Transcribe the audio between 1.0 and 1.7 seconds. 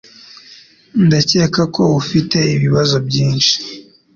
Ndakeka